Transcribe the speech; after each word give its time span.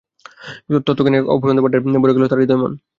তত্ত্বজ্ঞানের 0.77 1.21
এক 1.21 1.27
অফুরন্ত 1.33 1.59
ভাণ্ডারে 1.63 2.01
ভরে 2.03 2.15
গেল 2.15 2.23
তার 2.27 2.39
হৃদয়-মন। 2.41 2.71